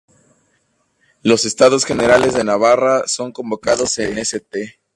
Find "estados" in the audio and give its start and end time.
1.45-1.85